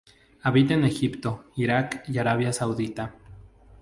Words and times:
Habita 0.41 0.73
en 0.73 0.83
Egipto, 0.83 1.43
Iraq 1.57 2.09
y 2.09 2.17
Arabia 2.17 2.51
Saudita. 2.53 3.13